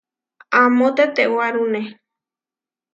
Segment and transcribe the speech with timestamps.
[0.61, 1.81] Amó tetewárune.